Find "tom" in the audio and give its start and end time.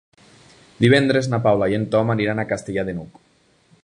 1.97-2.13